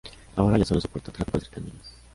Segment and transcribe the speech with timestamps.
[0.35, 1.95] Ahora ya sólo soporta tráfico de cercanías.